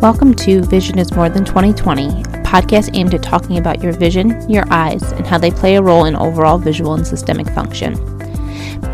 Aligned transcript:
Welcome 0.00 0.34
to 0.34 0.60
Vision 0.62 0.98
is 0.98 1.14
More 1.14 1.30
Than 1.30 1.44
2020, 1.44 2.08
a 2.08 2.10
podcast 2.42 2.90
aimed 2.94 3.14
at 3.14 3.22
talking 3.22 3.56
about 3.56 3.82
your 3.82 3.92
vision, 3.92 4.48
your 4.50 4.64
eyes, 4.70 5.02
and 5.12 5.26
how 5.26 5.38
they 5.38 5.50
play 5.50 5.76
a 5.76 5.82
role 5.82 6.04
in 6.04 6.14
overall 6.14 6.58
visual 6.58 6.94
and 6.94 7.06
systemic 7.06 7.48
function. 7.50 7.94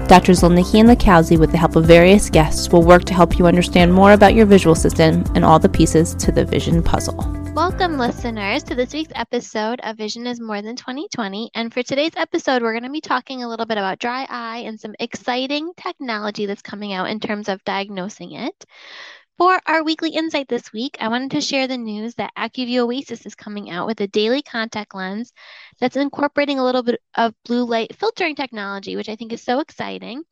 Drs. 0.07 0.43
Zolnicki 0.43 0.79
and 0.79 0.89
Lakowski, 0.89 1.39
with 1.39 1.51
the 1.51 1.59
help 1.59 1.75
of 1.75 1.85
various 1.85 2.31
guests, 2.31 2.71
will 2.71 2.85
work 2.85 3.05
to 3.07 3.15
help 3.15 3.39
you 3.39 3.47
understand 3.47 3.93
more 3.93 4.13
about 4.13 4.35
your 4.35 4.47
visual 4.47 4.75
system 4.75 5.25
and 5.35 5.45
all 5.45 5.59
the 5.59 5.69
pieces 5.69 6.15
to 6.17 6.31
the 6.31 6.45
vision 6.45 6.83
puzzle. 6.83 7.17
Welcome, 7.55 7.99
listeners, 7.99 8.63
to 8.65 8.77
this 8.77 8.93
week's 8.93 9.13
episode 9.17 9.81
of 9.83 9.97
Vision 9.97 10.27
is 10.27 10.41
More 10.41 10.63
Than 10.63 10.77
2020. 10.77 11.51
And 11.55 11.75
for 11.75 11.83
today's 11.83 12.13
episode, 12.17 12.63
we're 12.63 12.73
going 12.73 12.85
to 12.85 12.91
be 12.91 13.01
talking 13.01 13.43
a 13.43 13.49
little 13.49 13.67
bit 13.67 13.77
about 13.77 13.99
dry 13.99 14.25
eye 14.29 14.59
and 14.59 14.79
some 14.79 14.95
exciting 15.01 15.73
technology 15.77 16.47
that's 16.47 16.63
coming 16.63 16.93
out 16.93 17.11
in 17.11 17.19
terms 17.19 17.49
of 17.49 17.65
diagnosing 17.65 18.33
it. 18.33 18.65
For 19.41 19.59
our 19.65 19.83
weekly 19.83 20.11
insight 20.11 20.49
this 20.49 20.71
week, 20.71 20.99
I 21.01 21.09
wanted 21.09 21.31
to 21.31 21.41
share 21.41 21.67
the 21.67 21.79
news 21.79 22.15
that 22.17 22.35
Acuvue 22.37 22.87
Oasys 22.87 23.25
is 23.25 23.35
coming 23.35 23.71
out 23.71 23.87
with 23.87 23.99
a 24.03 24.07
daily 24.07 24.43
contact 24.43 24.95
lens 24.95 25.33
that's 25.81 25.97
incorporating 25.97 26.59
a 26.59 26.63
little 26.63 26.83
bit 26.83 27.01
of 27.15 27.33
blue 27.47 27.65
light 27.65 27.97
filtering 27.97 28.35
technology, 28.35 28.97
which 28.97 29.09
I 29.09 29.17
think 29.17 29.33
is 29.33 29.43
so 29.43 29.61
exciting. 29.61 30.25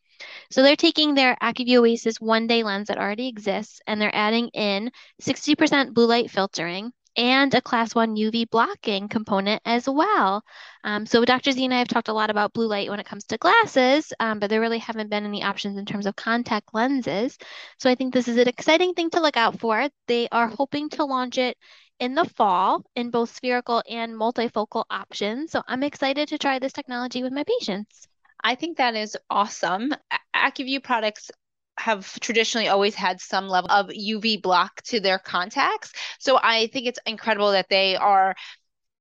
So 0.50 0.62
they're 0.62 0.76
taking 0.76 1.14
their 1.14 1.38
Acuvue 1.40 1.80
Oasys 1.80 2.20
one 2.20 2.46
day 2.46 2.62
lens 2.62 2.88
that 2.88 2.98
already 2.98 3.28
exists 3.28 3.80
and 3.86 3.98
they're 3.98 4.14
adding 4.14 4.48
in 4.48 4.90
60% 5.22 5.94
blue 5.94 6.04
light 6.06 6.30
filtering 6.30 6.92
and 7.16 7.52
a 7.54 7.60
class 7.60 7.94
one 7.94 8.16
UV 8.16 8.48
blocking 8.50 9.08
component 9.08 9.62
as 9.64 9.88
well. 9.88 10.42
Um, 10.84 11.06
so 11.06 11.24
Dr. 11.24 11.52
Z 11.52 11.64
and 11.64 11.74
I 11.74 11.78
have 11.78 11.88
talked 11.88 12.08
a 12.08 12.12
lot 12.12 12.30
about 12.30 12.52
blue 12.52 12.68
light 12.68 12.88
when 12.88 13.00
it 13.00 13.06
comes 13.06 13.24
to 13.26 13.38
glasses, 13.38 14.12
um, 14.20 14.38
but 14.38 14.50
there 14.50 14.60
really 14.60 14.78
haven't 14.78 15.10
been 15.10 15.24
any 15.24 15.42
options 15.42 15.78
in 15.78 15.86
terms 15.86 16.06
of 16.06 16.16
contact 16.16 16.74
lenses. 16.74 17.36
So 17.78 17.90
I 17.90 17.94
think 17.94 18.14
this 18.14 18.28
is 18.28 18.36
an 18.36 18.48
exciting 18.48 18.94
thing 18.94 19.10
to 19.10 19.20
look 19.20 19.36
out 19.36 19.58
for. 19.58 19.88
They 20.06 20.28
are 20.30 20.48
hoping 20.48 20.88
to 20.90 21.04
launch 21.04 21.38
it 21.38 21.56
in 21.98 22.14
the 22.14 22.24
fall 22.24 22.84
in 22.94 23.10
both 23.10 23.34
spherical 23.34 23.82
and 23.88 24.12
multifocal 24.14 24.84
options. 24.90 25.52
So 25.52 25.62
I'm 25.66 25.82
excited 25.82 26.28
to 26.28 26.38
try 26.38 26.58
this 26.58 26.72
technology 26.72 27.22
with 27.22 27.32
my 27.32 27.44
patients. 27.44 28.06
I 28.42 28.54
think 28.54 28.76
that 28.78 28.94
is 28.94 29.16
awesome. 29.28 29.94
Acuvue 30.34 30.82
products 30.82 31.30
have 31.78 32.18
traditionally 32.20 32.68
always 32.68 32.94
had 32.94 33.20
some 33.20 33.48
level 33.48 33.70
of 33.70 33.86
UV 33.88 34.42
block 34.42 34.82
to 34.82 35.00
their 35.00 35.18
contacts. 35.18 35.92
So 36.18 36.38
I 36.42 36.68
think 36.68 36.86
it's 36.86 36.98
incredible 37.06 37.52
that 37.52 37.68
they 37.68 37.96
are 37.96 38.34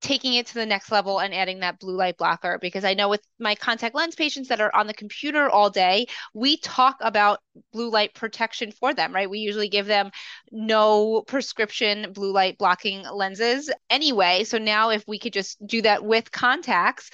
taking 0.02 0.36
it 0.36 0.46
to 0.48 0.54
the 0.54 0.66
next 0.66 0.92
level 0.92 1.20
and 1.20 1.34
adding 1.34 1.60
that 1.60 1.80
blue 1.80 1.98
light 1.98 2.18
blocker 2.18 2.60
because 2.62 2.86
I 2.86 2.94
know 2.94 3.10
with 3.10 3.22
my 3.40 3.56
contact 3.56 3.96
lens 3.96 4.16
patients 4.16 4.50
that 4.50 4.62
are 4.62 4.74
on 4.76 4.86
the 4.86 4.94
computer 4.94 5.50
all 5.50 5.70
day, 5.70 6.06
we 6.34 6.58
talk 6.58 6.98
about 7.02 7.40
blue 7.74 7.90
light 7.90 8.14
protection 8.14 8.72
for 8.72 8.94
them, 8.94 9.14
right? 9.14 9.30
We 9.30 9.40
usually 9.40 9.70
give 9.70 9.88
them 9.88 10.12
no 10.52 11.24
prescription 11.26 12.14
blue 12.14 12.32
light 12.32 12.58
blocking 12.58 13.04
lenses 13.12 13.72
anyway. 13.90 14.44
So 14.44 14.60
now 14.60 14.92
if 14.92 15.04
we 15.08 15.18
could 15.18 15.34
just 15.34 15.66
do 15.66 15.82
that 15.82 16.06
with 16.06 16.32
contacts, 16.32 17.10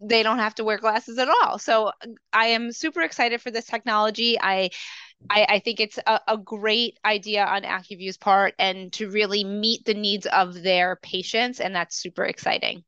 they 0.00 0.22
don't 0.22 0.38
have 0.38 0.54
to 0.56 0.64
wear 0.64 0.78
glasses 0.78 1.18
at 1.18 1.28
all. 1.28 1.58
So 1.58 1.92
I 2.32 2.46
am 2.46 2.72
super 2.72 3.02
excited 3.02 3.40
for 3.40 3.50
this 3.50 3.66
technology. 3.66 4.38
I 4.40 4.70
I, 5.30 5.46
I 5.48 5.58
think 5.60 5.80
it's 5.80 5.98
a, 6.06 6.20
a, 6.28 6.36
great 6.36 6.98
idea 7.02 7.42
on 7.44 7.64
Acuvue's 7.64 8.18
part 8.18 8.54
and 8.58 8.92
to 8.92 9.08
really 9.08 9.44
meet 9.44 9.82
the 9.86 9.94
needs 9.94 10.26
of 10.26 10.62
their 10.62 10.96
patients, 10.96 11.58
and 11.58 11.74
that's 11.74 11.96
super 11.96 12.24
exciting. 12.24 12.84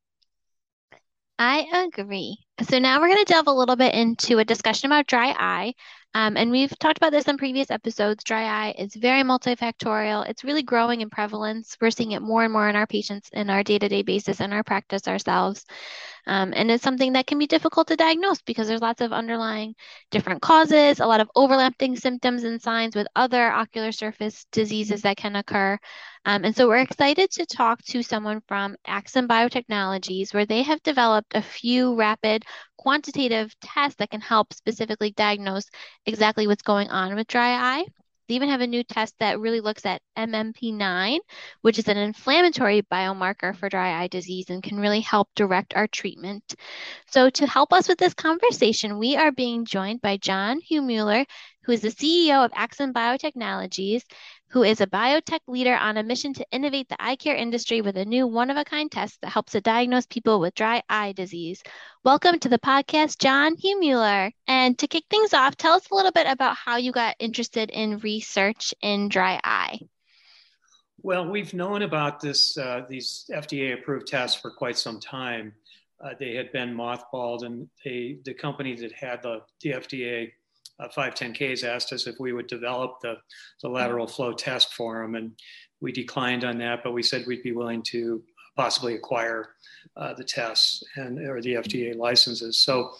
I 1.39 1.87
agree. 1.87 2.37
So 2.69 2.79
now 2.79 3.01
we're 3.01 3.09
going 3.09 3.25
to 3.25 3.33
delve 3.33 3.47
a 3.47 3.53
little 3.53 3.77
bit 3.77 3.95
into 3.95 4.39
a 4.39 4.45
discussion 4.45 4.89
about 4.89 5.07
dry 5.07 5.29
eye. 5.31 5.75
Um, 6.15 6.37
and 6.37 6.51
we've 6.51 6.77
talked 6.79 6.97
about 6.97 7.13
this 7.13 7.29
in 7.29 7.37
previous 7.37 7.71
episodes. 7.71 8.25
Dry 8.25 8.43
eye 8.43 8.75
is 8.77 8.95
very 8.95 9.23
multifactorial. 9.23 10.29
It's 10.29 10.43
really 10.43 10.63
growing 10.63 11.01
in 11.01 11.11
prevalence. 11.11 11.77
We're 11.81 11.91
seeing 11.91 12.13
it 12.13 12.23
more 12.23 12.43
and 12.43 12.53
more 12.53 12.69
in 12.69 12.77
our 12.77 12.87
patients 12.87 13.31
in 13.33 13.51
our 13.51 13.63
day 13.63 13.79
to 13.79 13.89
day 13.89 14.03
basis 14.03 14.41
in 14.41 14.53
our 14.53 14.65
practice 14.65 15.07
ourselves. 15.07 15.65
Um, 16.29 16.53
and 16.55 16.71
it's 16.71 16.85
something 16.85 17.15
that 17.15 17.27
can 17.27 17.39
be 17.39 17.47
difficult 17.47 17.89
to 17.89 17.97
diagnose 17.97 18.43
because 18.43 18.69
there's 18.69 18.83
lots 18.83 19.01
of 19.01 19.13
underlying 19.13 19.75
different 20.11 20.43
causes, 20.43 21.01
a 21.01 21.07
lot 21.07 21.21
of 21.21 21.31
overlapping 21.35 21.97
symptoms 21.97 22.45
and 22.45 22.61
signs 22.61 22.95
with 22.95 23.09
other 23.17 23.51
ocular 23.51 23.93
surface 23.93 24.47
diseases 24.53 25.03
that 25.03 25.17
can 25.17 25.37
occur. 25.37 25.79
Um, 26.27 26.45
and 26.45 26.55
so 26.55 26.69
we're 26.69 26.79
excited 26.79 27.31
to 27.33 27.47
talk 27.47 27.83
to 27.85 28.03
someone 28.03 28.43
from 28.47 28.77
Axim 28.87 29.27
Biotechnologies, 29.27 30.35
where 30.35 30.47
they 30.47 30.63
have 30.63 30.83
developed 30.83 31.35
a 31.35 31.43
few 31.43 31.97
rapid 31.97 32.45
quantitative 32.77 33.55
tests 33.63 33.97
that 33.97 34.11
can 34.11 34.21
help 34.21 34.53
specifically 34.53 35.13
diagnose 35.13 35.65
exactly 36.07 36.47
what's 36.47 36.63
going 36.63 36.89
on 36.89 37.15
with 37.15 37.27
dry 37.27 37.79
eye. 37.79 37.87
They 38.29 38.35
even 38.35 38.51
have 38.51 38.61
a 38.61 38.67
new 38.67 38.85
test 38.85 39.15
that 39.19 39.41
really 39.41 39.61
looks 39.61 39.87
at 39.87 40.03
MMP9, 40.17 41.19
which 41.63 41.79
is 41.79 41.89
an 41.89 41.97
inflammatory 41.97 42.83
biomarker 42.83 43.57
for 43.57 43.69
dry 43.69 44.03
eye 44.03 44.09
disease 44.09 44.51
and 44.51 44.63
can 44.63 44.79
really 44.79 45.01
help 45.01 45.29
direct 45.35 45.75
our 45.75 45.87
treatment. 45.87 46.55
So, 47.07 47.31
to 47.31 47.47
help 47.47 47.73
us 47.73 47.89
with 47.89 47.99
this 47.99 48.15
conversation, 48.15 48.99
we 48.99 49.17
are 49.17 49.33
being 49.33 49.65
joined 49.65 50.01
by 50.03 50.19
John 50.19 50.61
Huemoeller, 50.61 51.27
who 51.69 51.73
is 51.75 51.83
the 51.83 51.89
CEO 51.89 52.43
of 52.43 52.51
Axim 52.55 52.95
Biotechnologies, 52.95 54.03
who 54.49 54.63
is 54.63 54.81
a 54.81 54.87
biotech 54.87 55.41
leader 55.47 55.77
on 55.77 55.99
a 55.99 56.03
mission 56.03 56.33
to 56.33 56.47
innovate 56.51 56.89
the 56.89 56.97
eye 56.99 57.17
care 57.17 57.37
industry 57.37 57.83
with 57.83 57.99
a 57.99 58.07
new 58.07 58.27
one 58.27 58.49
of 58.49 58.57
a 58.57 58.65
kind 58.65 58.91
test 58.91 59.21
that 59.21 59.29
helps 59.29 59.53
to 59.53 59.61
diagnose 59.61 60.07
people 60.07 60.41
with 60.41 60.55
dry 60.55 60.83
eye 60.89 61.13
disease. 61.13 61.63
Welcome 62.05 62.39
to 62.39 62.49
the 62.49 62.59
podcast, 62.59 63.19
John 63.19 63.55
Huemoeller. 63.55 64.33
And 64.47 64.79
to 64.79 64.87
kick 64.87 65.05
things 65.11 65.35
off, 65.35 65.59
tell 65.59 65.75
us 65.75 65.91
a 65.91 65.95
little 65.95 66.11
bit 66.11 66.27
about 66.27 66.57
how 66.57 66.79
you 66.79 66.91
got 66.91 67.17
interested 67.19 67.69
in 67.69 67.99
research 67.99 68.73
in 68.81 69.11
dry 69.11 69.39
eye. 69.45 69.79
Well, 71.03 71.29
we've 71.29 71.53
known 71.53 71.83
about 71.83 72.19
this 72.19 72.57
uh, 72.57 72.87
these 72.89 73.31
FDA 73.31 73.75
approved 73.75 74.07
tests 74.07 74.41
for 74.41 74.51
quite 74.51 74.79
some 74.79 75.01
time. 75.01 75.53
Uh, 76.03 76.15
they 76.19 76.35
had 76.35 76.51
been 76.51 76.75
mothballed, 76.75 77.45
and 77.45 77.69
they, 77.85 78.21
the 78.25 78.33
company 78.33 78.75
that 78.77 78.93
had 78.93 79.23
the, 79.23 79.43
the 79.61 79.73
FDA 79.73 80.31
uh, 80.81 80.89
510Ks 80.89 81.65
asked 81.65 81.93
us 81.93 82.07
if 82.07 82.17
we 82.19 82.33
would 82.33 82.47
develop 82.47 83.01
the, 83.01 83.17
the 83.63 83.69
lateral 83.69 84.07
flow 84.07 84.33
test 84.33 84.75
for 84.75 85.03
them. 85.03 85.15
And 85.15 85.33
we 85.81 85.93
declined 85.93 86.45
on 86.45 86.59
that, 86.59 86.83
but 86.83 86.93
we 86.93 87.03
said 87.03 87.27
we'd 87.27 87.43
be 87.43 87.53
willing 87.53 87.83
to 87.85 88.23
possibly 88.57 88.95
acquire 88.95 89.51
uh, 89.97 90.15
the 90.15 90.25
tests 90.25 90.83
and 90.97 91.19
or 91.19 91.41
the 91.41 91.55
FDA 91.55 91.97
licenses. 91.97 92.59
So 92.59 92.93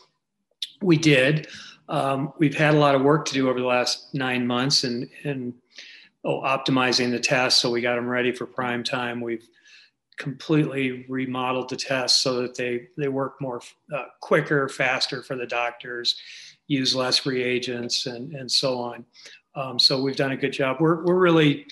we 0.81 0.97
did. 0.97 1.49
Um, 1.89 2.33
we've 2.39 2.57
had 2.57 2.75
a 2.75 2.79
lot 2.79 2.95
of 2.95 3.03
work 3.03 3.25
to 3.27 3.35
do 3.35 3.49
over 3.49 3.59
the 3.59 3.67
last 3.67 4.15
nine 4.15 4.47
months 4.47 4.85
and, 4.85 5.09
and 5.25 5.55
oh, 6.25 6.41
optimizing 6.43 7.11
the 7.11 7.19
tests. 7.19 7.61
So 7.61 7.71
we 7.71 7.81
got 7.81 7.97
them 7.97 8.09
ready 8.09 8.33
for 8.33 8.47
prime 8.47 8.85
time. 8.85 9.21
We've 9.21 9.47
completely 10.19 11.07
remodeled 11.09 11.69
the 11.69 11.77
tests 11.77 12.21
so 12.21 12.43
that 12.43 12.57
they, 12.57 12.89
they 12.97 13.09
work 13.09 13.41
more 13.41 13.61
uh, 13.95 14.05
quicker, 14.21 14.69
faster 14.69 15.23
for 15.23 15.37
the 15.37 15.47
doctors 15.47 16.17
use 16.69 16.95
less 16.95 17.27
reagents 17.27 18.07
and, 18.07 18.35
and 18.35 18.51
so 18.51 18.79
on. 18.79 19.05
Um, 19.55 19.79
so 19.79 20.03
we've 20.03 20.17
done 20.17 20.33
a 20.33 20.37
good 20.37 20.53
job. 20.53 20.77
We're, 20.81 21.03
we're 21.03 21.19
really, 21.19 21.67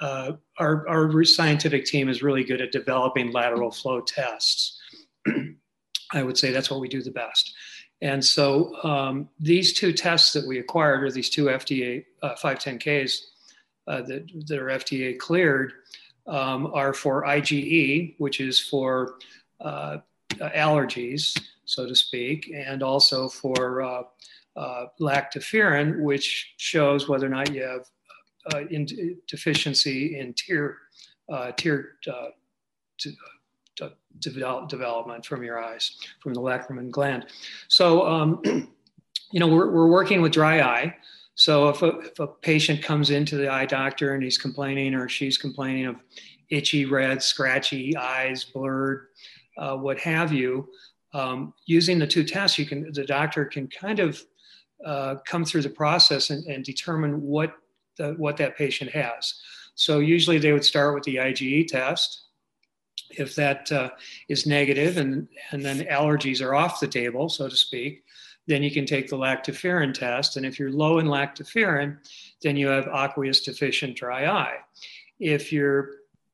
uh, 0.00 0.32
our, 0.58 0.86
our 0.88 1.24
scientific 1.24 1.86
team 1.86 2.08
is 2.08 2.22
really 2.22 2.44
good 2.44 2.60
at 2.60 2.70
developing 2.70 3.32
lateral 3.32 3.70
flow 3.70 4.00
tests. 4.02 4.78
I 6.12 6.22
would 6.22 6.38
say 6.38 6.52
that's 6.52 6.70
what 6.70 6.80
we 6.80 6.88
do 6.88 7.02
the 7.02 7.10
best. 7.10 7.54
And 8.00 8.22
so 8.22 8.76
um, 8.84 9.30
these 9.40 9.72
two 9.72 9.92
tests 9.92 10.34
that 10.34 10.46
we 10.46 10.58
acquired, 10.58 11.02
or 11.02 11.10
these 11.10 11.30
two 11.30 11.46
FDA 11.46 12.04
uh, 12.22 12.34
510Ks 12.34 13.18
uh, 13.88 14.02
that, 14.02 14.30
that 14.46 14.58
are 14.58 14.66
FDA 14.66 15.18
cleared, 15.18 15.72
um, 16.26 16.70
are 16.72 16.92
for 16.92 17.24
IgE, 17.24 18.14
which 18.18 18.40
is 18.40 18.60
for 18.60 19.16
uh, 19.60 19.98
allergies, 20.40 21.38
so 21.64 21.86
to 21.86 21.94
speak, 21.94 22.52
and 22.54 22.82
also 22.82 23.28
for 23.28 23.82
uh, 23.82 24.02
uh, 24.56 24.86
lactoferrin, 25.00 26.00
which 26.00 26.54
shows 26.56 27.08
whether 27.08 27.26
or 27.26 27.30
not 27.30 27.52
you 27.52 27.62
have 27.62 27.86
uh, 28.54 28.66
in, 28.70 28.86
deficiency 29.26 30.18
in 30.18 30.34
tear, 30.34 30.78
uh, 31.32 31.52
tear 31.52 31.92
uh, 32.10 32.28
to, 32.98 33.10
to 33.76 33.92
development 34.20 35.26
from 35.26 35.42
your 35.42 35.62
eyes, 35.62 35.98
from 36.20 36.34
the 36.34 36.40
lacrimal 36.40 36.90
gland. 36.90 37.26
So, 37.68 38.06
um, 38.06 38.40
you 39.32 39.40
know, 39.40 39.48
we're, 39.48 39.70
we're 39.70 39.88
working 39.88 40.22
with 40.22 40.32
dry 40.32 40.60
eye. 40.60 40.96
So 41.34 41.68
if 41.68 41.82
a, 41.82 41.98
if 41.98 42.18
a 42.20 42.26
patient 42.26 42.82
comes 42.82 43.10
into 43.10 43.36
the 43.36 43.48
eye 43.48 43.66
doctor 43.66 44.14
and 44.14 44.22
he's 44.22 44.38
complaining 44.38 44.94
or 44.94 45.08
she's 45.08 45.36
complaining 45.36 45.86
of 45.86 45.96
itchy, 46.48 46.84
red, 46.84 47.22
scratchy 47.22 47.96
eyes, 47.96 48.44
blurred, 48.44 49.08
uh, 49.58 49.76
what 49.76 49.98
have 49.98 50.32
you, 50.32 50.68
um, 51.12 51.54
using 51.66 51.98
the 51.98 52.06
two 52.06 52.24
tests, 52.24 52.58
you 52.58 52.66
can 52.66 52.92
the 52.92 53.04
doctor 53.04 53.44
can 53.44 53.68
kind 53.68 54.00
of 54.00 54.22
uh, 54.84 55.16
come 55.26 55.44
through 55.44 55.62
the 55.62 55.70
process 55.70 56.30
and, 56.30 56.44
and 56.46 56.64
determine 56.64 57.22
what 57.22 57.54
the, 57.96 58.12
what 58.14 58.36
that 58.36 58.56
patient 58.56 58.90
has. 58.90 59.40
So 59.74 60.00
usually 60.00 60.38
they 60.38 60.52
would 60.52 60.64
start 60.64 60.94
with 60.94 61.04
the 61.04 61.16
IgE 61.16 61.68
test. 61.68 62.22
If 63.10 63.34
that 63.36 63.70
uh, 63.70 63.90
is 64.28 64.46
negative 64.46 64.96
and, 64.96 65.28
and 65.50 65.64
then 65.64 65.80
allergies 65.86 66.44
are 66.44 66.54
off 66.54 66.80
the 66.80 66.88
table, 66.88 67.28
so 67.28 67.48
to 67.48 67.56
speak, 67.56 68.03
then 68.46 68.62
you 68.62 68.70
can 68.70 68.86
take 68.86 69.08
the 69.08 69.16
lactoferrin 69.16 69.94
test. 69.94 70.36
And 70.36 70.44
if 70.44 70.58
you're 70.58 70.70
low 70.70 70.98
in 70.98 71.06
lactoferrin, 71.06 71.98
then 72.42 72.56
you 72.56 72.68
have 72.68 72.88
aqueous 72.88 73.40
deficient 73.40 73.96
dry 73.96 74.26
eye. 74.26 74.58
If 75.18 75.52
your 75.52 75.90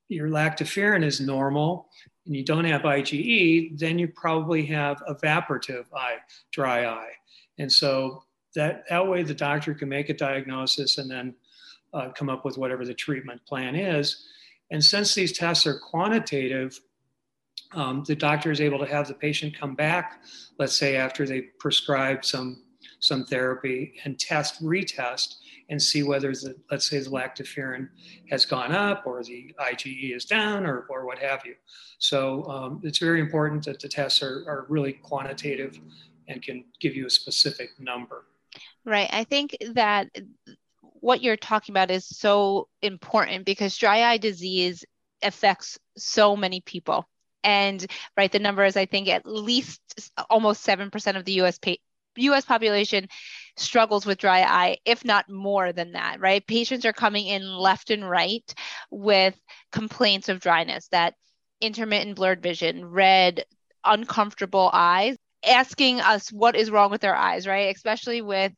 your 0.08 0.28
lactoferrin 0.28 1.04
is 1.04 1.20
normal 1.20 1.88
and 2.26 2.34
you 2.34 2.44
don't 2.44 2.64
have 2.64 2.82
IgE, 2.82 3.78
then 3.78 3.98
you 3.98 4.08
probably 4.08 4.66
have 4.66 5.02
evaporative 5.08 5.86
eye, 5.94 6.16
dry 6.50 6.86
eye. 6.86 7.12
And 7.58 7.70
so 7.70 8.24
that, 8.54 8.84
that 8.88 9.06
way 9.06 9.22
the 9.22 9.34
doctor 9.34 9.72
can 9.72 9.88
make 9.88 10.08
a 10.08 10.14
diagnosis 10.14 10.98
and 10.98 11.08
then 11.08 11.34
uh, 11.94 12.08
come 12.10 12.28
up 12.28 12.44
with 12.44 12.58
whatever 12.58 12.84
the 12.84 12.94
treatment 12.94 13.44
plan 13.46 13.76
is. 13.76 14.26
And 14.70 14.84
since 14.84 15.14
these 15.14 15.36
tests 15.36 15.66
are 15.66 15.78
quantitative, 15.78 16.80
um, 17.72 18.05
the 18.06 18.17
doctor 18.17 18.50
is 18.50 18.61
able 18.61 18.78
to 18.78 18.87
have 18.87 19.08
the 19.08 19.14
patient 19.14 19.58
come 19.58 19.75
back, 19.75 20.22
let's 20.58 20.76
say 20.76 20.96
after 20.96 21.26
they 21.26 21.43
prescribe 21.58 22.25
some 22.25 22.62
some 23.02 23.25
therapy, 23.25 23.94
and 24.05 24.19
test, 24.19 24.62
retest, 24.62 25.37
and 25.70 25.81
see 25.81 26.02
whether 26.02 26.32
the 26.32 26.55
let's 26.70 26.88
say 26.88 26.99
the 26.99 27.08
lactoferrin 27.08 27.88
has 28.28 28.44
gone 28.44 28.72
up 28.72 29.06
or 29.06 29.22
the 29.22 29.55
IgE 29.58 30.14
is 30.14 30.25
down 30.25 30.67
or 30.67 30.87
or 30.90 31.06
what 31.06 31.19
have 31.19 31.40
you. 31.46 31.55
So 31.99 32.44
um, 32.44 32.81
it's 32.82 32.99
very 32.99 33.20
important 33.20 33.64
that 33.64 33.81
the 33.81 33.88
tests 33.88 34.23
are, 34.23 34.44
are 34.46 34.66
really 34.69 34.93
quantitative 34.93 35.78
and 36.28 36.43
can 36.43 36.64
give 36.81 36.94
you 36.94 37.06
a 37.06 37.11
specific 37.11 37.70
number. 37.78 38.26
Right. 38.84 39.08
I 39.12 39.25
think 39.25 39.56
that 39.73 40.08
what 40.82 41.23
you're 41.23 41.37
talking 41.37 41.73
about 41.73 41.90
is 41.90 42.06
so 42.06 42.69
important 42.82 43.44
because 43.44 43.76
dry 43.76 44.02
eye 44.02 44.19
disease 44.19 44.84
affects 45.23 45.78
so 45.96 46.37
many 46.37 46.61
people. 46.62 47.06
And 47.42 47.84
right, 48.16 48.31
the 48.31 48.38
number 48.38 48.64
is 48.64 48.76
I 48.76 48.87
think 48.87 49.08
at 49.08 49.26
least 49.26 49.81
almost 50.28 50.62
7% 50.62 51.16
of 51.16 51.25
the 51.25 51.40
US 51.42 51.58
pa- 51.58 51.76
US 52.16 52.44
population 52.44 53.08
struggles 53.56 54.06
with 54.06 54.19
dry 54.19 54.42
eye, 54.42 54.78
if 54.84 55.04
not 55.04 55.31
more 55.31 55.72
than 55.72 55.92
that, 55.92 56.20
right? 56.20 56.46
Patients 56.46 56.84
are 56.84 56.92
coming 56.92 57.26
in 57.26 57.42
left 57.46 57.90
and 57.90 58.08
right 58.08 58.54
with 58.90 59.38
complaints 59.72 60.28
of 60.28 60.40
dryness, 60.40 60.88
that 60.88 61.14
intermittent 61.60 62.16
blurred 62.16 62.42
vision, 62.42 62.87
red, 62.87 63.44
uncomfortable 63.84 64.70
eyes, 64.72 65.16
asking 65.46 66.00
us 66.00 66.31
what 66.32 66.56
is 66.56 66.70
wrong 66.70 66.90
with 66.90 67.00
their 67.00 67.16
eyes, 67.16 67.46
right? 67.46 67.75
Especially 67.75 68.22
with 68.22 68.52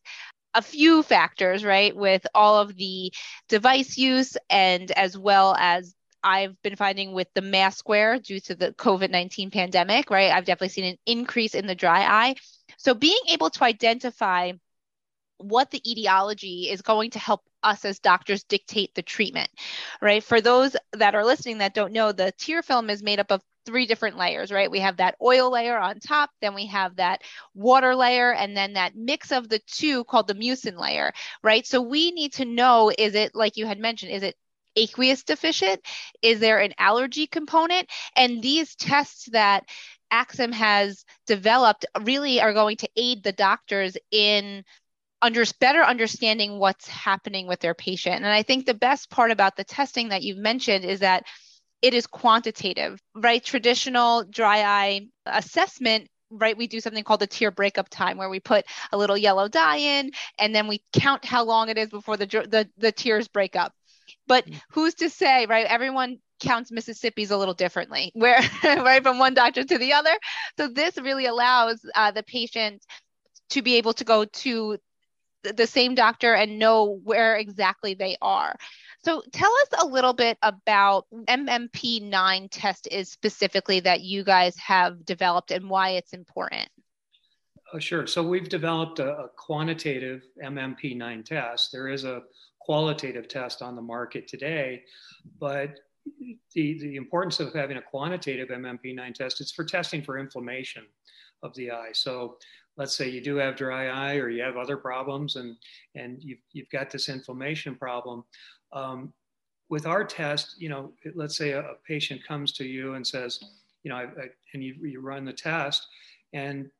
a 0.55 0.63
few 0.63 1.03
factors, 1.03 1.65
right? 1.65 1.97
With 1.97 2.27
all 2.35 2.59
of 2.61 2.77
the 2.77 3.13
device 3.49 3.97
use 3.97 4.37
and 4.51 4.91
as 4.93 5.17
well 5.17 5.55
as 5.59 5.95
I've 6.25 6.61
been 6.63 6.77
finding 6.77 7.13
with 7.13 7.29
the 7.35 7.43
mask 7.43 7.89
wear 7.89 8.19
due 8.19 8.41
to 8.41 8.55
the 8.55 8.73
COVID 8.73 9.11
19 9.11 9.51
pandemic, 9.51 10.11
right? 10.11 10.31
I've 10.31 10.45
definitely 10.45 10.71
seen 10.71 10.85
an 10.85 10.99
increase 11.07 11.55
in 11.55 11.67
the 11.67 11.75
dry 11.75 12.03
eye. 12.03 12.35
So 12.79 12.95
being 12.95 13.21
able 13.29 13.51
to 13.51 13.65
identify 13.65 14.53
what 15.39 15.71
the 15.71 15.91
etiology 15.91 16.69
is 16.71 16.83
going 16.83 17.11
to 17.11 17.19
help 17.19 17.43
us 17.63 17.85
as 17.85 17.99
doctors 17.99 18.45
dictate 18.45 18.95
the 18.95 19.03
treatment, 19.03 19.51
right? 20.01 20.23
For 20.23 20.41
those 20.41 20.77
that 20.93 21.15
are 21.15 21.25
listening 21.25 21.59
that 21.59 21.75
don't 21.75 21.93
know, 21.93 22.13
the 22.13 22.33
tear 22.39 22.63
film 22.63 22.91
is 22.91 23.03
made 23.03 23.19
up 23.19 23.31
of 23.31 23.43
three 23.65 23.87
different 23.87 24.17
layers, 24.17 24.51
right? 24.51 24.71
We 24.71 24.81
have 24.81 24.97
that 24.97 25.17
oil 25.23 25.51
layer 25.51 25.79
on 25.79 26.01
top, 26.01 26.31
then 26.41 26.55
we 26.55 26.67
have 26.67 26.97
that 26.97 27.23
water 27.55 27.95
layer, 27.95 28.33
and 28.33 28.57
then 28.57 28.73
that 28.75 28.97
mix 28.97 29.31
of 29.33 29.49
the 29.49 29.61
two 29.67 30.05
called 30.05 30.27
the 30.27 30.35
mucin 30.35 30.79
layer, 30.79 31.13
right? 31.43 31.67
So 31.67 31.81
we 31.81 32.11
need 32.11 32.35
to 32.35 32.45
know 32.45 32.93
is 32.97 33.15
it, 33.15 33.35
like 33.35 33.57
you 33.57 33.67
had 33.67 33.79
mentioned, 33.79 34.13
is 34.13 34.23
it 34.23 34.37
aqueous 34.77 35.23
deficient? 35.23 35.81
Is 36.23 36.41
there 36.41 36.61
an 36.61 36.75
allergy 36.79 37.27
component? 37.27 37.89
And 38.17 38.43
these 38.43 38.75
tests 38.75 39.29
that 39.33 39.65
Axim 40.11 40.53
has 40.53 41.05
developed 41.27 41.87
really 42.03 42.41
are 42.41 42.53
going 42.53 42.77
to 42.79 42.89
aid 42.97 43.23
the 43.23 43.33
doctors 43.33 43.97
in 44.11 44.65
under 45.23 45.45
better 45.61 45.83
understanding 45.83 46.59
what's 46.59 46.89
happening 46.89 47.47
with 47.47 47.61
their 47.61 47.75
patient. 47.75 48.17
And 48.17 48.27
I 48.27 48.43
think 48.43 48.67
the 48.67 48.75
best 48.75 49.09
part 49.09 49.31
about 49.31 49.57
the 49.57 49.65
testing 49.65 50.09
that 50.09 50.23
you've 50.23 50.39
mentioned 50.39 50.85
is 50.85 51.01
that 51.01 51.25
it 51.81 51.95
is 51.95 52.07
quantitative, 52.07 53.01
right? 53.15 53.43
Traditional 53.43 54.25
dry 54.25 54.63
eye 54.63 55.09
assessment 55.27 56.09
right 56.35 56.57
we 56.57 56.67
do 56.67 56.81
something 56.81 57.05
called 57.05 57.21
the 57.21 57.27
tear 57.27 57.51
breakup 57.51 57.91
time 57.91 58.17
where 58.17 58.31
we 58.31 58.41
put 58.41 58.65
a 58.93 58.97
little 58.97 59.19
yellow 59.19 59.49
dye 59.49 59.77
in 59.77 60.11
and 60.39 60.55
then 60.55 60.67
we 60.67 60.83
count 60.95 61.25
how 61.27 61.45
long 61.45 61.69
it 61.69 61.77
is 61.77 61.91
before 61.91 62.17
the 62.17 62.25
the, 62.25 62.67
the 62.79 62.91
tears 62.91 63.29
break 63.29 63.55
up 63.55 63.75
but 64.27 64.47
mm. 64.47 64.61
who's 64.71 64.95
to 64.95 65.11
say 65.11 65.47
right 65.47 65.67
everyone 65.67 66.19
counts 66.41 66.73
mississippi's 66.73 67.31
a 67.31 67.37
little 67.37 67.55
differently 67.55 68.11
where 68.15 68.41
right 68.65 69.03
from 69.03 69.19
one 69.19 69.35
doctor 69.35 69.65
to 69.65 69.79
the 69.79 69.93
other 69.93 70.17
so 70.59 70.69
this 70.69 70.97
really 70.99 71.27
allows 71.27 71.81
uh, 71.95 72.11
the 72.11 72.23
patient 72.23 72.85
to 73.51 73.63
be 73.63 73.77
able 73.77 73.93
to 73.93 74.05
go 74.05 74.25
to 74.25 74.79
the 75.43 75.67
same 75.67 75.95
doctor 75.95 76.35
and 76.35 76.59
know 76.59 77.01
where 77.03 77.37
exactly 77.37 77.95
they 77.95 78.17
are. 78.23 78.57
So 79.05 79.23
tell 79.33 79.51
us 79.51 79.83
a 79.83 79.87
little 79.87 80.13
bit 80.13 80.39
about 80.43 81.07
MMP9 81.13 82.49
test 82.51 82.87
is 82.91 83.11
specifically 83.11 83.81
that 83.81 84.01
you 84.03 84.23
guys 84.23 84.57
have 84.59 85.05
developed 85.05 85.51
and 85.51 85.69
why 85.69 85.91
it's 85.91 86.13
important. 86.13 86.69
Oh, 87.75 87.79
sure. 87.79 88.07
So 88.07 88.23
we've 88.23 88.51
developed 88.51 88.99
a, 88.99 89.17
a 89.17 89.29
quantitative 89.29 90.27
MMP9 90.45 91.25
test. 91.25 91.73
There 91.73 91.89
is 91.89 92.05
a 92.05 92.23
qualitative 92.61 93.29
test 93.29 93.63
on 93.63 93.77
the 93.77 93.83
market 93.83 94.29
today, 94.29 94.83
but 95.41 95.81
the, 96.55 96.79
the 96.79 96.97
importance 96.97 97.41
of 97.41 97.55
having 97.55 97.79
a 97.79 97.83
quantitative 97.83 98.51
MMP9 98.51 99.15
test 99.15 99.41
is 99.41 99.53
for 99.53 99.65
testing 99.65 100.03
for 100.03 100.19
inflammation 100.19 100.85
of 101.43 101.55
the 101.55 101.71
eye. 101.71 101.93
So 101.95 102.37
let's 102.77 102.95
say 102.95 103.09
you 103.09 103.23
do 103.23 103.37
have 103.37 103.57
dry 103.57 103.89
eye 103.89 104.17
or 104.17 104.29
you 104.29 104.43
have 104.43 104.59
other 104.59 104.77
problems 104.77 105.37
and, 105.37 105.57
and 105.95 106.23
you've, 106.23 106.41
you've 106.53 106.71
got 106.71 106.91
this 106.91 107.09
inflammation 107.09 107.75
problem. 107.75 108.23
Um, 108.75 109.15
with 109.71 109.87
our 109.87 110.05
test, 110.05 110.57
you 110.59 110.69
know, 110.69 110.93
let's 111.15 111.39
say 111.39 111.53
a, 111.53 111.61
a, 111.61 111.75
patient 111.87 112.21
comes 112.27 112.53
to 112.53 112.65
you 112.65 112.95
and 112.95 113.07
says, 113.07 113.41
you 113.83 113.91
know, 113.91 113.97
I, 113.97 114.03
I, 114.03 114.29
and 114.53 114.63
you, 114.63 114.75
you 114.83 115.01
run 115.01 115.25
the 115.25 115.33
test 115.33 115.87
and, 116.35 116.71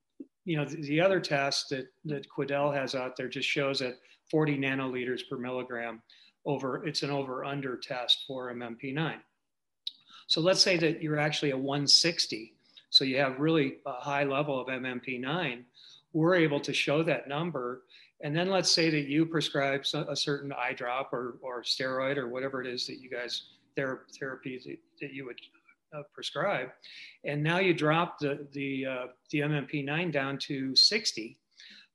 you 0.45 0.57
know, 0.57 0.65
the, 0.65 0.77
the 0.77 1.01
other 1.01 1.21
test 1.21 1.71
that, 1.71 1.87
that 2.05 2.27
Quidel 2.29 2.75
has 2.75 2.95
out 2.95 3.17
there 3.17 3.29
just 3.29 3.49
shows 3.49 3.83
at 3.83 3.99
40 4.31 4.59
nanoliters 4.59 5.21
per 5.29 5.37
milligram 5.37 6.03
over, 6.45 6.87
it's 6.87 7.03
an 7.03 7.11
over 7.11 7.45
under 7.45 7.77
test 7.77 8.25
for 8.27 8.53
MMP9. 8.53 9.17
So 10.27 10.41
let's 10.41 10.63
say 10.63 10.77
that 10.79 11.03
you're 11.03 11.19
actually 11.19 11.51
a 11.51 11.57
160 11.57 12.55
so 12.93 13.05
you 13.05 13.17
have 13.17 13.41
really 13.41 13.79
a 13.87 13.93
high 13.93 14.25
level 14.25 14.61
of 14.61 14.67
MMP9. 14.67 15.63
We're 16.13 16.35
able 16.35 16.61
to 16.61 16.75
show 16.75 17.03
that 17.05 17.27
number. 17.27 17.85
And 18.21 18.37
then 18.37 18.51
let's 18.51 18.71
say 18.71 18.91
that 18.91 19.09
you 19.09 19.25
prescribe 19.25 19.81
a 19.95 20.15
certain 20.15 20.53
eye 20.53 20.75
drop 20.75 21.11
or, 21.15 21.39
or 21.41 21.63
steroid 21.63 22.19
or 22.19 22.29
whatever 22.29 22.61
it 22.61 22.69
is 22.69 22.87
that 22.89 23.01
you 23.01 23.09
guys, 23.09 23.45
therapies 23.79 24.65
that 25.01 25.15
you 25.15 25.25
would 25.25 25.41
uh, 25.97 26.03
prescribe. 26.15 26.69
And 27.25 27.43
now 27.43 27.59
you 27.59 27.75
drop 27.75 28.19
the, 28.19 28.47
the, 28.53 28.87
uh, 28.87 29.07
the 29.31 29.41
MMP9 29.41 30.13
down 30.13 30.39
to 30.39 30.75
60. 30.75 31.39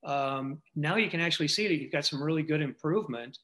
Um, 0.06 0.62
now 0.75 0.96
you 0.96 1.10
can 1.10 1.20
actually 1.20 1.48
see 1.48 1.68
that 1.68 1.75
you've 1.75 1.92
got 1.92 2.06
some 2.06 2.22
really 2.22 2.44
good 2.44 2.62
improvement, 2.62 3.39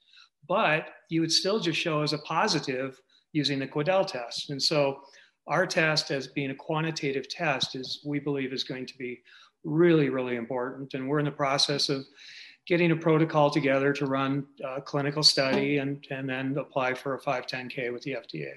but 0.48 0.90
you 1.10 1.22
would 1.22 1.32
still 1.32 1.60
just 1.60 1.80
show 1.80 2.02
as 2.02 2.14
a 2.14 2.20
positive 2.20 3.02
using 3.32 3.60
the 3.60 3.68
Quidel 3.68 4.06
test. 4.06 4.50
And 4.52 4.62
so 4.62 5.02
our 5.48 5.66
test 5.66 6.12
as 6.12 6.28
being 6.28 6.52
a 6.52 6.56
quantitative 6.56 7.28
test 7.28 7.76
is 7.76 8.02
we 8.06 8.20
believe 8.20 8.54
is 8.54 8.64
going 8.64 8.86
to 8.86 8.98
be 8.98 9.22
really 9.64 10.10
really 10.10 10.36
important 10.36 10.94
and 10.94 11.08
we're 11.08 11.20
in 11.20 11.26
the 11.26 11.32
process 11.32 11.90
of 11.90 12.06
getting 12.66 12.92
a 12.92 12.96
protocol 12.96 13.50
together 13.50 13.92
to 13.94 14.06
run 14.06 14.46
a 14.64 14.82
clinical 14.82 15.24
study 15.24 15.78
and, 15.78 16.06
and 16.12 16.30
then 16.30 16.58
apply 16.58 16.94
for 16.94 17.16
a 17.16 17.22
510k 17.22 17.92
with 17.92 18.02
the 18.04 18.12
fda 18.12 18.52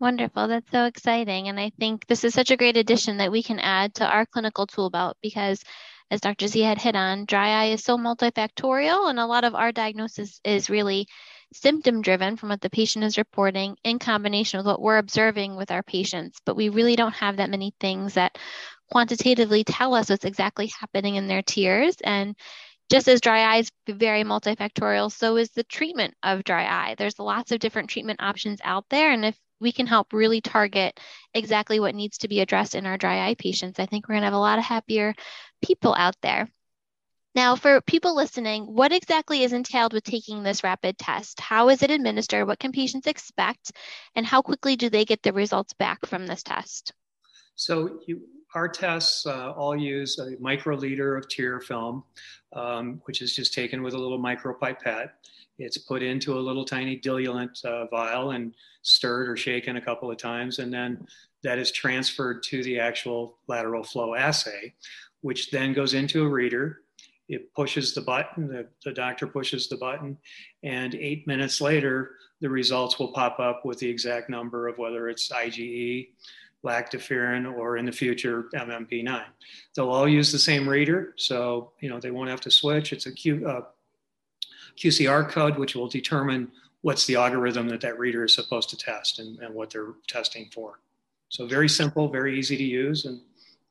Wonderful. 0.00 0.48
That's 0.48 0.70
so 0.70 0.84
exciting. 0.84 1.48
And 1.48 1.58
I 1.58 1.70
think 1.78 2.06
this 2.06 2.22
is 2.24 2.32
such 2.34 2.50
a 2.50 2.56
great 2.56 2.76
addition 2.76 3.16
that 3.16 3.32
we 3.32 3.42
can 3.42 3.58
add 3.58 3.94
to 3.96 4.06
our 4.06 4.26
clinical 4.26 4.66
tool 4.66 4.90
belt 4.90 5.16
because, 5.22 5.62
as 6.10 6.20
Dr. 6.20 6.46
Z 6.46 6.60
had 6.60 6.78
hit 6.80 6.94
on, 6.94 7.24
dry 7.24 7.64
eye 7.64 7.70
is 7.72 7.82
so 7.82 7.98
multifactorial, 7.98 9.10
and 9.10 9.18
a 9.18 9.26
lot 9.26 9.44
of 9.44 9.54
our 9.54 9.72
diagnosis 9.72 10.40
is 10.44 10.70
really 10.70 11.08
symptom 11.52 12.00
driven 12.02 12.36
from 12.36 12.50
what 12.50 12.60
the 12.60 12.70
patient 12.70 13.04
is 13.04 13.18
reporting 13.18 13.76
in 13.82 13.98
combination 13.98 14.58
with 14.58 14.66
what 14.66 14.80
we're 14.80 14.98
observing 14.98 15.56
with 15.56 15.70
our 15.70 15.82
patients. 15.82 16.38
But 16.46 16.56
we 16.56 16.68
really 16.68 16.94
don't 16.96 17.14
have 17.14 17.38
that 17.38 17.50
many 17.50 17.74
things 17.80 18.14
that 18.14 18.38
quantitatively 18.90 19.64
tell 19.64 19.94
us 19.94 20.10
what's 20.10 20.24
exactly 20.24 20.70
happening 20.80 21.16
in 21.16 21.26
their 21.26 21.42
tears. 21.42 21.96
And 22.04 22.36
just 22.90 23.08
as 23.08 23.20
dry 23.20 23.40
eye 23.40 23.58
is 23.58 23.70
very 23.88 24.22
multifactorial, 24.24 25.10
so 25.10 25.36
is 25.36 25.50
the 25.50 25.64
treatment 25.64 26.14
of 26.22 26.44
dry 26.44 26.64
eye. 26.64 26.94
There's 26.96 27.18
lots 27.18 27.52
of 27.52 27.58
different 27.58 27.90
treatment 27.90 28.22
options 28.22 28.60
out 28.64 28.84
there. 28.90 29.10
And 29.12 29.24
if 29.24 29.36
we 29.60 29.72
can 29.72 29.86
help 29.86 30.12
really 30.12 30.40
target 30.40 30.98
exactly 31.34 31.80
what 31.80 31.94
needs 31.94 32.18
to 32.18 32.28
be 32.28 32.40
addressed 32.40 32.74
in 32.74 32.86
our 32.86 32.96
dry 32.96 33.28
eye 33.28 33.34
patients, 33.34 33.78
I 33.78 33.86
think 33.86 34.08
we're 34.08 34.14
going 34.14 34.22
to 34.22 34.26
have 34.26 34.34
a 34.34 34.38
lot 34.38 34.58
of 34.58 34.64
happier 34.64 35.14
people 35.62 35.94
out 35.96 36.16
there. 36.22 36.48
Now, 37.34 37.56
for 37.56 37.80
people 37.82 38.16
listening, 38.16 38.64
what 38.64 38.92
exactly 38.92 39.42
is 39.42 39.52
entailed 39.52 39.92
with 39.92 40.02
taking 40.02 40.42
this 40.42 40.64
rapid 40.64 40.98
test? 40.98 41.40
How 41.40 41.68
is 41.68 41.82
it 41.82 41.90
administered? 41.90 42.46
What 42.46 42.58
can 42.58 42.72
patients 42.72 43.06
expect? 43.06 43.72
And 44.16 44.26
how 44.26 44.42
quickly 44.42 44.76
do 44.76 44.88
they 44.88 45.04
get 45.04 45.22
the 45.22 45.32
results 45.32 45.72
back 45.74 46.06
from 46.06 46.26
this 46.26 46.42
test? 46.42 46.92
So, 47.54 48.00
you, 48.06 48.22
our 48.54 48.68
tests 48.68 49.26
uh, 49.26 49.52
all 49.52 49.76
use 49.76 50.18
a 50.18 50.36
microliter 50.36 51.18
of 51.18 51.28
tear 51.28 51.60
film, 51.60 52.04
um, 52.52 53.00
which 53.04 53.20
is 53.20 53.34
just 53.34 53.52
taken 53.52 53.82
with 53.82 53.94
a 53.94 53.98
little 53.98 54.18
micropipette. 54.18 55.10
It's 55.58 55.78
put 55.78 56.02
into 56.02 56.38
a 56.38 56.40
little 56.40 56.64
tiny 56.64 56.96
diluent 56.96 57.64
uh, 57.64 57.86
vial 57.86 58.30
and 58.30 58.54
stirred 58.82 59.28
or 59.28 59.36
shaken 59.36 59.76
a 59.76 59.80
couple 59.80 60.10
of 60.10 60.16
times, 60.16 60.60
and 60.60 60.72
then 60.72 61.06
that 61.42 61.58
is 61.58 61.70
transferred 61.70 62.42
to 62.44 62.62
the 62.62 62.78
actual 62.78 63.38
lateral 63.48 63.82
flow 63.82 64.14
assay, 64.14 64.74
which 65.20 65.50
then 65.50 65.72
goes 65.72 65.94
into 65.94 66.24
a 66.24 66.28
reader. 66.28 66.80
It 67.28 67.52
pushes 67.54 67.92
the 67.92 68.00
button, 68.00 68.48
the, 68.48 68.68
the 68.84 68.92
doctor 68.92 69.26
pushes 69.26 69.68
the 69.68 69.76
button, 69.76 70.16
and 70.62 70.94
eight 70.94 71.26
minutes 71.26 71.60
later, 71.60 72.12
the 72.40 72.48
results 72.48 72.98
will 72.98 73.12
pop 73.12 73.38
up 73.40 73.64
with 73.64 73.78
the 73.78 73.88
exact 73.88 74.30
number 74.30 74.68
of 74.68 74.78
whether 74.78 75.08
it's 75.08 75.30
IgE, 75.30 76.08
lactoferrin, 76.64 77.52
or 77.52 77.76
in 77.76 77.86
the 77.86 77.92
future, 77.92 78.48
MMP9. 78.54 79.24
They'll 79.74 79.90
all 79.90 80.08
use 80.08 80.32
the 80.32 80.38
same 80.38 80.68
reader, 80.68 81.14
so 81.16 81.72
you 81.80 81.88
know 81.88 82.00
they 82.00 82.10
won't 82.10 82.30
have 82.30 82.40
to 82.42 82.50
switch. 82.50 82.92
It's 82.92 83.06
a 83.06 83.12
Q, 83.12 83.46
uh, 83.48 83.62
QCR 84.76 85.28
code, 85.28 85.56
which 85.56 85.74
will 85.74 85.88
determine 85.88 86.50
what's 86.82 87.06
the 87.06 87.16
algorithm 87.16 87.68
that 87.68 87.80
that 87.82 87.98
reader 87.98 88.24
is 88.24 88.34
supposed 88.34 88.70
to 88.70 88.76
test 88.76 89.18
and, 89.18 89.38
and 89.38 89.54
what 89.54 89.70
they're 89.70 89.94
testing 90.06 90.48
for. 90.52 90.80
So 91.28 91.46
very 91.46 91.68
simple, 91.68 92.08
very 92.08 92.38
easy 92.38 92.56
to 92.56 92.64
use, 92.64 93.04
and 93.04 93.20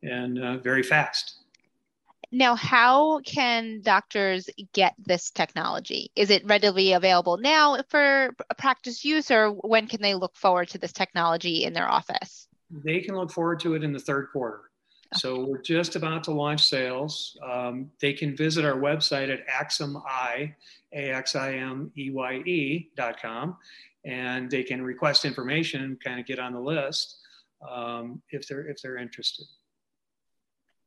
and 0.03 0.41
uh, 0.41 0.57
very 0.57 0.83
fast. 0.83 1.35
Now, 2.31 2.55
how 2.55 3.21
can 3.21 3.81
doctors 3.81 4.49
get 4.73 4.95
this 4.97 5.31
technology? 5.31 6.11
Is 6.15 6.29
it 6.29 6.45
readily 6.45 6.91
available 6.91 7.37
now 7.37 7.77
for 7.89 8.35
practice 8.57 9.05
use, 9.05 9.31
or 9.31 9.49
when 9.49 9.87
can 9.87 10.01
they 10.01 10.13
look 10.13 10.35
forward 10.35 10.67
to 10.69 10.77
this 10.77 10.91
technology 10.91 11.63
in 11.63 11.73
their 11.73 11.89
office? 11.89 12.47
They 12.69 12.99
can 12.99 13.15
look 13.15 13.31
forward 13.31 13.59
to 13.61 13.75
it 13.75 13.83
in 13.83 13.93
the 13.93 13.99
third 13.99 14.27
quarter. 14.31 14.61
Okay. 15.13 15.19
So 15.19 15.45
we're 15.45 15.61
just 15.61 15.95
about 15.95 16.23
to 16.25 16.31
launch 16.31 16.65
sales. 16.65 17.37
Um, 17.43 17.89
they 18.01 18.11
can 18.13 18.35
visit 18.35 18.65
our 18.65 18.75
website 18.75 19.31
at 19.31 19.47
aximeye, 19.47 20.53
A-X-I-M-E-Y-E 20.93 22.89
dot 22.95 23.21
com, 23.21 23.57
and 24.03 24.51
they 24.51 24.63
can 24.63 24.81
request 24.81 25.23
information 25.23 25.83
and 25.83 26.03
kind 26.03 26.19
of 26.19 26.25
get 26.25 26.39
on 26.39 26.53
the 26.53 26.59
list 26.59 27.19
um, 27.69 28.21
if 28.31 28.47
they're 28.47 28.67
if 28.67 28.81
they're 28.81 28.97
interested. 28.97 29.45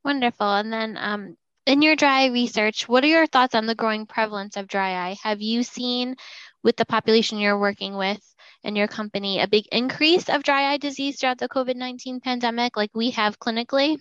Wonderful. 0.04 0.54
And 0.54 0.72
then 0.72 0.96
um, 0.99 1.37
in 1.66 1.82
your 1.82 1.96
dry 1.96 2.25
eye 2.25 2.28
research, 2.28 2.88
what 2.88 3.04
are 3.04 3.08
your 3.08 3.26
thoughts 3.26 3.54
on 3.54 3.66
the 3.66 3.75
growing 3.75 4.06
prevalence 4.06 4.56
of 4.56 4.66
dry 4.66 5.08
eye? 5.08 5.16
Have 5.22 5.40
you 5.40 5.62
seen 5.62 6.16
with 6.62 6.76
the 6.76 6.87
population 6.87 7.38
you're 7.38 7.58
working 7.58 7.96
with 7.96 8.20
and 8.64 8.76
your 8.76 8.88
company 8.88 9.40
a 9.40 9.49
big 9.49 9.67
increase 9.73 10.29
of 10.29 10.43
dry 10.43 10.73
eye 10.73 10.76
disease 10.79 11.19
throughout 11.19 11.38
the 11.38 11.49
COVID 11.49 11.76
19 11.76 12.21
pandemic, 12.21 12.76
like 12.76 12.90
we 12.95 13.11
have 13.11 13.38
clinically? 13.38 13.99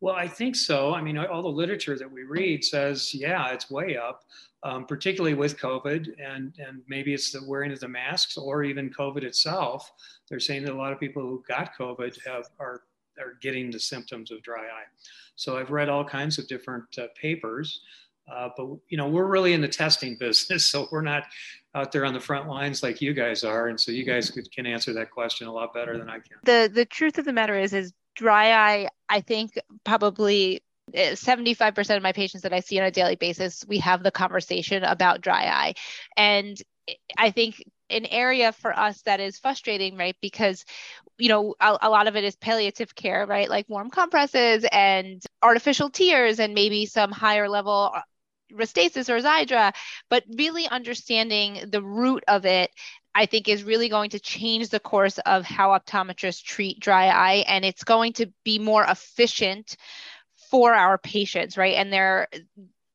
Well, 0.00 0.14
I 0.14 0.28
think 0.28 0.56
so. 0.56 0.92
I 0.92 1.00
mean, 1.00 1.16
all 1.16 1.42
the 1.42 1.48
literature 1.48 1.96
that 1.96 2.10
we 2.10 2.24
read 2.24 2.62
says, 2.62 3.14
yeah, 3.14 3.50
it's 3.52 3.70
way 3.70 3.96
up, 3.96 4.24
um, 4.62 4.84
particularly 4.84 5.34
with 5.34 5.58
COVID, 5.58 6.08
and 6.22 6.52
and 6.58 6.82
maybe 6.86 7.14
it's 7.14 7.30
the 7.30 7.42
wearing 7.46 7.72
of 7.72 7.80
the 7.80 7.88
masks 7.88 8.36
or 8.36 8.62
even 8.62 8.90
COVID 8.90 9.24
itself. 9.24 9.90
They're 10.28 10.40
saying 10.40 10.64
that 10.64 10.74
a 10.74 10.76
lot 10.76 10.92
of 10.92 11.00
people 11.00 11.22
who 11.22 11.42
got 11.48 11.76
COVID 11.78 12.24
have 12.26 12.48
are 12.58 12.82
are 13.18 13.38
getting 13.40 13.70
the 13.70 13.80
symptoms 13.80 14.30
of 14.30 14.42
dry 14.42 14.64
eye. 14.64 14.88
So 15.36 15.58
I've 15.58 15.70
read 15.70 15.88
all 15.88 16.04
kinds 16.04 16.38
of 16.38 16.46
different 16.48 16.98
uh, 16.98 17.06
papers, 17.20 17.80
uh, 18.30 18.48
but 18.56 18.66
you 18.88 18.96
know 18.96 19.08
we're 19.08 19.26
really 19.26 19.52
in 19.52 19.60
the 19.60 19.68
testing 19.68 20.16
business, 20.20 20.66
so 20.66 20.88
we're 20.90 21.02
not 21.02 21.24
out 21.74 21.92
there 21.92 22.04
on 22.04 22.14
the 22.14 22.20
front 22.20 22.48
lines 22.48 22.82
like 22.82 23.00
you 23.00 23.12
guys 23.12 23.44
are, 23.44 23.68
and 23.68 23.78
so 23.78 23.92
you 23.92 24.04
guys 24.04 24.30
could, 24.30 24.50
can 24.50 24.66
answer 24.66 24.92
that 24.94 25.10
question 25.10 25.46
a 25.46 25.52
lot 25.52 25.74
better 25.74 25.98
than 25.98 26.08
I 26.08 26.14
can. 26.14 26.38
The 26.44 26.70
the 26.72 26.84
truth 26.84 27.18
of 27.18 27.24
the 27.24 27.32
matter 27.32 27.58
is, 27.58 27.72
is 27.72 27.92
dry 28.14 28.52
eye. 28.52 28.88
I 29.08 29.20
think 29.20 29.58
probably 29.84 30.62
75% 30.94 31.90
eh, 31.90 31.96
of 31.96 32.02
my 32.02 32.12
patients 32.12 32.42
that 32.42 32.52
I 32.52 32.60
see 32.60 32.78
on 32.80 32.86
a 32.86 32.90
daily 32.90 33.16
basis, 33.16 33.64
we 33.68 33.78
have 33.78 34.02
the 34.02 34.10
conversation 34.10 34.82
about 34.84 35.20
dry 35.20 35.44
eye. 35.46 35.74
And 36.16 36.56
I 37.16 37.30
think 37.30 37.62
an 37.90 38.06
area 38.06 38.52
for 38.52 38.76
us 38.76 39.02
that 39.02 39.20
is 39.20 39.38
frustrating, 39.38 39.96
right? 39.96 40.16
Because, 40.20 40.64
you 41.18 41.28
know, 41.28 41.54
a, 41.60 41.78
a, 41.82 41.90
lot 41.90 42.06
of 42.08 42.16
it 42.16 42.24
is 42.24 42.36
palliative 42.36 42.94
care, 42.94 43.26
right? 43.26 43.48
Like 43.48 43.68
warm 43.68 43.90
compresses 43.90 44.64
and 44.72 45.22
artificial 45.42 45.90
tears 45.90 46.40
and 46.40 46.54
maybe 46.54 46.86
some 46.86 47.12
higher 47.12 47.48
level 47.48 47.94
Restasis 48.52 49.08
or 49.08 49.20
Xiidra, 49.20 49.72
but 50.08 50.24
really 50.28 50.66
understanding 50.68 51.70
the 51.70 51.82
root 51.82 52.24
of 52.28 52.46
it 52.46 52.70
I 53.16 53.24
think 53.24 53.48
is 53.48 53.64
really 53.64 53.88
going 53.88 54.10
to 54.10 54.20
change 54.20 54.68
the 54.68 54.78
course 54.78 55.16
of 55.16 55.42
how 55.42 55.70
optometrists 55.70 56.42
treat 56.42 56.78
dry 56.78 57.06
eye 57.06 57.44
and 57.48 57.64
it's 57.64 57.82
going 57.82 58.12
to 58.14 58.26
be 58.44 58.58
more 58.58 58.84
efficient 58.84 59.74
for 60.50 60.74
our 60.74 60.98
patients, 60.98 61.56
right? 61.56 61.76
And 61.76 61.90
they're 61.90 62.28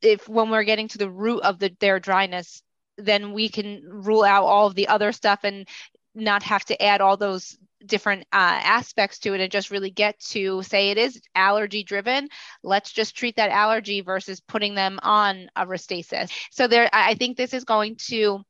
if 0.03 0.29
when 0.29 0.51
we're 0.51 0.63
getting 0.63 0.87
to 0.89 0.99
the 0.99 1.09
root 1.09 1.41
of 1.41 1.57
the 1.57 1.75
their 1.79 1.99
dryness, 1.99 2.61
then 2.99 3.33
we 3.33 3.49
can 3.49 3.81
rule 3.83 4.23
out 4.23 4.43
all 4.43 4.67
of 4.67 4.75
the 4.75 4.89
other 4.89 5.11
stuff 5.11 5.39
and 5.43 5.67
not 6.13 6.43
have 6.43 6.65
to 6.65 6.79
add 6.79 7.01
all 7.01 7.17
those 7.17 7.57
different 7.85 8.23
uh, 8.31 8.59
aspects 8.63 9.19
to 9.19 9.33
it 9.33 9.41
and 9.41 9.51
just 9.51 9.71
really 9.71 9.89
get 9.89 10.19
to 10.19 10.61
say 10.63 10.89
it 10.89 10.97
is 10.97 11.21
allergy 11.35 11.83
driven 11.83 12.27
let's 12.63 12.91
just 12.91 13.15
treat 13.15 13.35
that 13.35 13.49
allergy 13.51 14.01
versus 14.01 14.39
putting 14.41 14.75
them 14.75 14.99
on 15.01 15.49
a 15.55 15.65
restasis. 15.65 16.31
So 16.51 16.67
there 16.67 16.89
i 16.93 17.15
think 17.15 17.37
this 17.37 17.53
is 17.53 17.63
going 17.63 17.95
to 18.07 18.43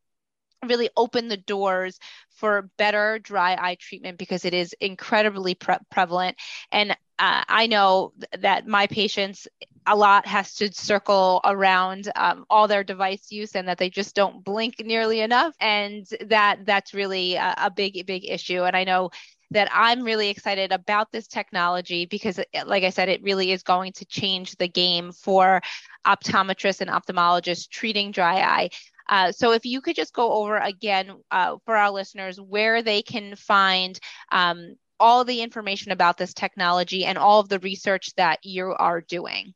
really 0.66 0.90
open 0.96 1.28
the 1.28 1.38
doors 1.38 2.00
for 2.30 2.70
better 2.78 3.20
dry 3.20 3.56
eye 3.60 3.78
treatment 3.80 4.18
because 4.18 4.46
it 4.46 4.54
is 4.54 4.76
incredibly 4.80 5.56
pre- 5.56 5.76
prevalent 5.90 6.38
and 6.72 6.96
uh, 7.22 7.44
I 7.48 7.68
know 7.68 8.14
that 8.40 8.68
my 8.68 8.88
patients 8.88 9.48
a 9.88 9.96
lot 9.96 10.28
has 10.28 10.56
to 10.56 10.74
circle 10.74 11.42
around 11.46 12.12
um, 12.16 12.46
all 12.50 12.68
their 12.68 12.84
device 12.84 13.32
use 13.32 13.56
and 13.56 13.68
that 13.68 13.78
they 13.78 13.90
just 13.90 14.16
don't 14.16 14.44
blink 14.44 14.76
nearly 14.84 15.22
enough 15.22 15.56
and 15.62 16.08
that 16.28 16.66
that's 16.66 16.94
really 16.94 17.36
a, 17.36 17.56
a 17.58 17.72
big 17.72 18.06
big 18.08 18.26
issue 18.30 18.64
and 18.64 18.76
I 18.76 18.84
know 18.84 19.12
that 19.52 19.70
I'm 19.74 20.04
really 20.04 20.30
excited 20.30 20.72
about 20.72 21.12
this 21.12 21.28
technology 21.28 22.06
because, 22.06 22.40
like 22.66 22.84
I 22.84 22.90
said, 22.90 23.10
it 23.10 23.22
really 23.24 23.52
is 23.52 23.64
going 23.64 23.94
to 23.94 24.06
change 24.06 24.56
the 24.56 24.68
game 24.68 25.12
for 25.12 25.62
optometrists 26.08 26.82
and 26.82 26.90
ophthalmologists 26.90 27.70
treating 27.70 28.12
dry 28.12 28.40
eye. 28.42 28.70
Uh, 29.10 29.32
so 29.32 29.52
if 29.52 29.66
you 29.66 29.82
could 29.82 29.96
just 29.96 30.14
go 30.14 30.32
over 30.34 30.58
again 30.58 31.12
uh, 31.32 31.58
for 31.66 31.76
our 31.76 31.92
listeners 31.92 32.40
where 32.40 32.82
they 32.82 33.02
can 33.02 33.36
find 33.36 34.00
um, 34.32 34.76
all 35.02 35.26
the 35.26 35.42
information 35.42 35.92
about 35.92 36.18
this 36.18 36.34
technology 36.34 37.04
and 37.04 37.18
all 37.18 37.42
of 37.42 37.50
the 37.50 37.60
research 37.60 38.16
that 38.16 38.46
you 38.46 38.74
are 38.78 39.02
doing? 39.02 39.54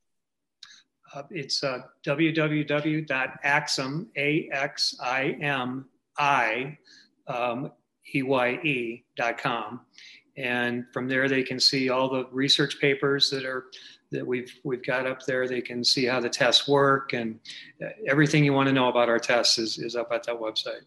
Uh, 1.13 1.21
it's 1.29 1.63
uh, 1.63 1.83
www.axim, 2.05 4.07
A-X-I-M-I, 4.17 5.87
um, 7.27 7.71
E-Y-E.com. 8.13 9.81
And 10.37 10.85
from 10.91 11.07
there, 11.07 11.29
they 11.29 11.43
can 11.43 11.59
see 11.59 11.89
all 11.89 12.09
the 12.09 12.25
research 12.31 12.79
papers 12.81 13.29
that 13.29 13.45
are 13.45 13.67
that 14.11 14.25
we've 14.25 14.53
we've 14.63 14.85
got 14.85 15.07
up 15.07 15.25
there. 15.25 15.47
They 15.47 15.61
can 15.61 15.83
see 15.83 16.05
how 16.05 16.19
the 16.19 16.29
tests 16.29 16.67
work 16.67 17.13
and 17.13 17.39
uh, 17.83 17.89
everything 18.07 18.43
you 18.43 18.53
want 18.53 18.67
to 18.67 18.73
know 18.73 18.89
about 18.89 19.09
our 19.09 19.19
tests 19.19 19.57
is, 19.57 19.77
is 19.77 19.95
up 19.95 20.09
at 20.11 20.23
that 20.23 20.35
website. 20.35 20.81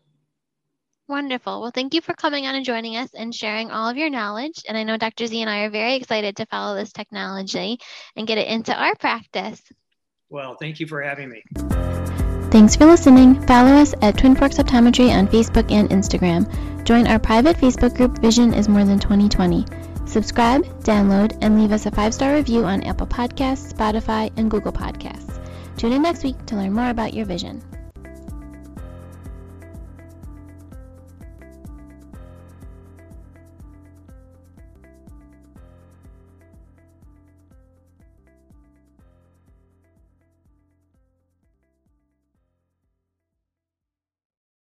Wonderful. 1.09 1.63
Well, 1.63 1.71
thank 1.71 1.95
you 1.95 2.03
for 2.03 2.13
coming 2.13 2.47
on 2.47 2.55
and 2.55 2.67
joining 2.67 2.97
us 2.97 3.09
and 3.15 3.35
sharing 3.35 3.71
all 3.71 3.89
of 3.89 3.97
your 3.97 4.11
knowledge. 4.11 4.63
And 4.69 4.77
I 4.77 4.83
know 4.83 4.99
Dr. 4.99 5.27
Z 5.27 5.41
and 5.41 5.49
I 5.49 5.61
are 5.61 5.71
very 5.71 5.95
excited 5.95 6.37
to 6.37 6.47
follow 6.47 6.77
this 6.77 6.93
technology 6.93 7.79
and 8.15 8.27
get 8.27 8.37
it 8.37 8.47
into 8.47 8.75
our 8.75 8.95
practice. 8.95 9.63
Well, 10.29 10.57
thank 10.61 10.81
you 10.81 10.87
for 10.87 11.01
having 11.01 11.31
me. 11.31 11.43
Thanks 12.51 12.77
for 12.77 12.85
listening. 12.85 13.41
Follow 13.47 13.73
us 13.73 13.95
at 14.03 14.19
Twin 14.19 14.35
Forks 14.35 14.59
Optometry 14.59 15.11
on 15.11 15.29
Facebook 15.29 15.71
and 15.73 15.89
Instagram. 15.89 16.85
Join 16.85 17.07
our 17.07 17.19
private 17.19 17.57
Facebook 17.57 17.97
group, 17.97 18.19
Vision 18.19 18.53
is 18.53 18.69
More 18.69 18.85
Than 18.85 18.99
2020. 18.99 19.65
Subscribe, 20.07 20.65
download, 20.83 21.37
and 21.41 21.59
leave 21.59 21.73
us 21.73 21.87
a 21.87 21.91
five 21.91 22.13
star 22.13 22.35
review 22.35 22.65
on 22.65 22.83
Apple 22.85 23.07
Podcasts, 23.07 23.73
Spotify, 23.73 24.31
and 24.37 24.51
Google 24.51 24.73
Podcasts. 24.73 25.43
Tune 25.79 25.93
in 25.93 26.03
next 26.03 26.23
week 26.23 26.45
to 26.47 26.57
learn 26.57 26.73
more 26.73 26.91
about 26.91 27.15
your 27.15 27.25
vision. 27.25 27.63